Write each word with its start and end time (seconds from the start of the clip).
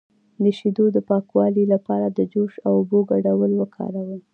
د 0.43 0.45
شیدو 0.57 0.85
د 0.95 0.97
پاکوالي 1.09 1.63
لپاره 1.73 2.07
د 2.09 2.19
جوش 2.31 2.53
او 2.67 2.71
اوبو 2.79 2.99
ګډول 3.11 3.51
وکاروئ 3.57 4.21